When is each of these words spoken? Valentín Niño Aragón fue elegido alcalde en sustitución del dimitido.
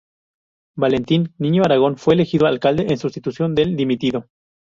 Valentín 0.75 1.31
Niño 1.37 1.61
Aragón 1.63 1.95
fue 1.95 2.15
elegido 2.15 2.47
alcalde 2.47 2.87
en 2.89 2.97
sustitución 2.97 3.53
del 3.53 3.75
dimitido. 3.77 4.25